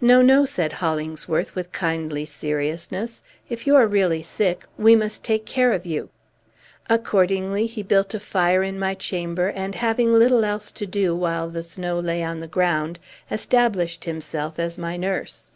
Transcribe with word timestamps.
"No, 0.00 0.22
no!" 0.22 0.44
said 0.44 0.74
Hollingsworth 0.74 1.56
with 1.56 1.72
kindly 1.72 2.24
seriousness. 2.24 3.24
"If 3.48 3.66
you 3.66 3.74
are 3.74 3.88
really 3.88 4.22
sick, 4.22 4.62
we 4.76 4.94
must 4.94 5.24
take 5.24 5.46
care 5.46 5.72
of 5.72 5.84
you." 5.84 6.10
Accordingly 6.88 7.66
he 7.66 7.82
built 7.82 8.14
a 8.14 8.20
fire 8.20 8.62
in 8.62 8.78
my 8.78 8.94
chamber, 8.94 9.48
and, 9.48 9.74
having 9.74 10.12
little 10.12 10.44
else 10.44 10.70
to 10.70 10.86
do 10.86 11.12
while 11.12 11.48
the 11.50 11.64
snow 11.64 11.98
lay 11.98 12.22
on 12.22 12.38
the 12.38 12.46
ground, 12.46 13.00
established 13.32 14.04
himself 14.04 14.60
as 14.60 14.78
my 14.78 14.96
nurse. 14.96 15.50